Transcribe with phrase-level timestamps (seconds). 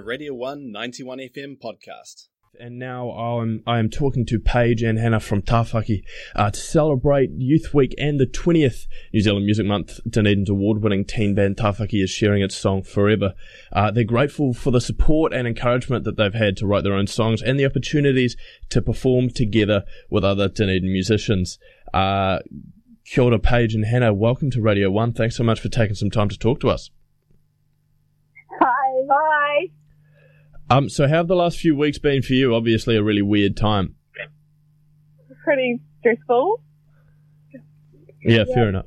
[0.00, 2.28] a Radio 1 91 FM podcast.
[2.58, 6.02] And now I'm I am talking to Paige and Hannah from Tawhaki
[6.34, 10.00] uh, to celebrate Youth Week and the 20th New Zealand Music Month.
[10.08, 13.34] Dunedin's award-winning teen band Tawhaki is sharing its song Forever.
[13.72, 17.06] Uh, they're grateful for the support and encouragement that they've had to write their own
[17.06, 18.36] songs and the opportunities
[18.70, 21.58] to perform together with other Dunedin musicians.
[21.92, 22.38] Uh,
[23.04, 24.14] Kia ora, Paige and Hannah.
[24.14, 25.12] Welcome to Radio 1.
[25.12, 26.90] Thanks so much for taking some time to talk to us.
[28.60, 29.06] Hi.
[29.10, 29.79] Hi.
[30.70, 32.54] Um, so how have the last few weeks been for you?
[32.54, 33.96] Obviously a really weird time.
[35.44, 36.62] Pretty stressful.
[38.22, 38.86] Yeah, fair enough.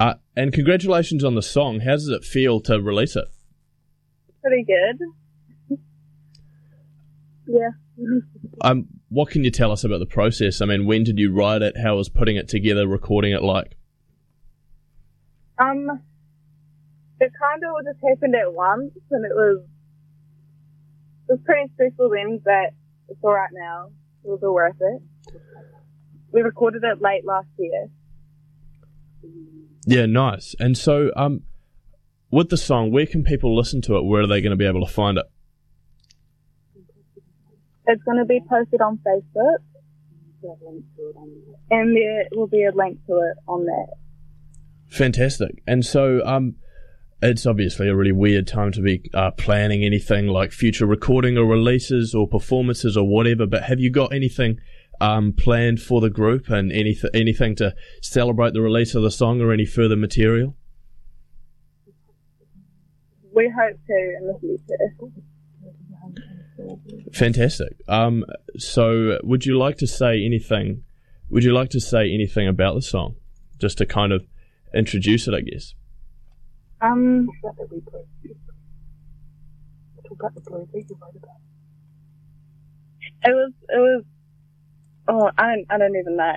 [0.00, 1.80] Uh, and congratulations on the song.
[1.80, 3.26] How does it feel to release it?
[4.42, 5.78] Pretty good.
[7.46, 7.68] yeah.
[8.62, 10.60] Um, what can you tell us about the process?
[10.60, 11.76] I mean, when did you write it?
[11.76, 13.76] How was putting it together, recording it like?
[15.58, 16.02] Um,
[17.20, 19.62] it kind of just happened at once, and it was
[21.32, 22.74] was pretty stressful then, but
[23.08, 23.90] it's all right now.
[24.24, 25.02] It was all worth it.
[26.30, 27.88] We recorded it late last year.
[29.86, 30.54] Yeah, nice.
[30.58, 31.42] And so, um,
[32.30, 34.04] with the song, where can people listen to it?
[34.04, 35.26] Where are they going to be able to find it?
[37.86, 39.58] It's going to be posted on Facebook,
[41.70, 43.86] and there will be a link to it on there.
[44.88, 45.62] Fantastic.
[45.66, 46.56] And so, um,
[47.22, 51.44] it's obviously a really weird time to be uh, planning anything like future recording or
[51.44, 53.46] releases or performances or whatever.
[53.46, 54.58] But have you got anything
[55.00, 59.40] um, planned for the group and anything anything to celebrate the release of the song
[59.40, 60.56] or any further material?
[63.32, 64.74] We hope to in the future.
[67.12, 67.80] Fantastic.
[67.88, 68.24] Um,
[68.58, 70.82] so, would you like to say anything?
[71.30, 73.14] Would you like to say anything about the song,
[73.58, 74.26] just to kind of
[74.74, 75.34] introduce it?
[75.34, 75.74] I guess.
[76.82, 77.28] Um,
[83.24, 84.04] it was it was
[85.06, 86.36] oh I don't I don't even know.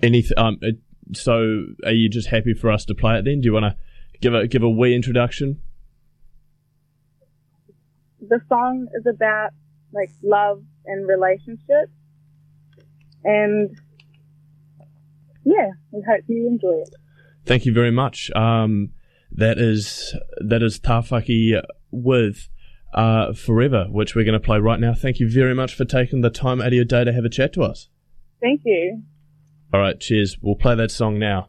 [0.00, 0.38] Anything?
[0.38, 0.76] Um, it,
[1.14, 3.24] so, are you just happy for us to play it?
[3.24, 3.76] Then, do you want to
[4.20, 5.60] give a give a wee introduction?
[8.20, 9.50] The song is about
[9.92, 11.92] like love and relationships,
[13.24, 13.76] and
[15.44, 16.94] yeah, we hope you enjoy it.
[17.48, 18.30] Thank you very much.
[18.32, 18.90] Um,
[19.32, 21.60] that is that is Tawhaki
[21.90, 22.50] with
[22.92, 24.92] uh, Forever, which we're going to play right now.
[24.92, 27.30] Thank you very much for taking the time out of your day to have a
[27.30, 27.88] chat to us.
[28.40, 29.02] Thank you.
[29.72, 30.36] All right, cheers.
[30.42, 31.48] We'll play that song now.